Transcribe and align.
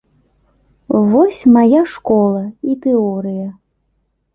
Вось 1.11 1.41
мая 1.59 1.83
школа 1.95 2.43
і 2.69 2.83
тэорыя. 2.87 3.47